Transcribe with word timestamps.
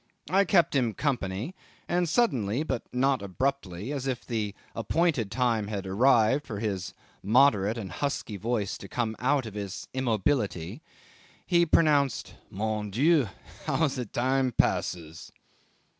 I 0.31 0.45
kept 0.45 0.73
him 0.75 0.95
company; 0.95 1.53
and 1.87 2.09
suddenly, 2.09 2.63
but 2.63 2.81
not 2.91 3.21
abruptly, 3.21 3.93
as 3.93 4.07
if 4.07 4.25
the 4.25 4.55
appointed 4.75 5.29
time 5.29 5.67
had 5.67 5.85
arrived 5.85 6.47
for 6.47 6.57
his 6.59 6.95
moderate 7.21 7.77
and 7.77 7.91
husky 7.91 8.35
voice 8.35 8.79
to 8.79 8.87
come 8.87 9.15
out 9.19 9.45
of 9.45 9.53
his 9.53 9.87
immobility, 9.93 10.81
he 11.45 11.67
pronounced, 11.67 12.33
"Mon 12.49 12.89
Dieu! 12.89 13.27
how 13.67 13.87
the 13.87 14.07
time 14.07 14.53
passes!" 14.53 15.31